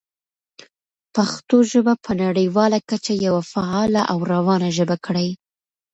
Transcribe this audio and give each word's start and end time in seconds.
پښتو 1.15 1.57
ژبه 1.71 1.93
په 2.03 2.11
نړیواله 2.23 2.79
کچه 2.89 3.13
یوه 3.25 3.41
فعاله 3.51 4.01
او 4.11 4.17
روانه 4.33 4.67
ژبه 4.77 4.97
کړئ. 5.05 5.29